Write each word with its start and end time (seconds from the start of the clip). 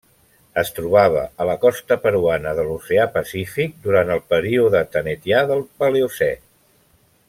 Es 0.59 0.71
trobava 0.77 1.25
a 1.43 1.45
la 1.49 1.55
costa 1.65 1.97
peruana 2.07 2.55
de 2.61 2.65
l'oceà 2.69 3.07
Pacífic 3.19 3.79
durant 3.87 4.13
el 4.17 4.25
període 4.35 4.85
Thanetià 4.97 5.45
del 5.53 5.67
Paleocè. 5.83 6.33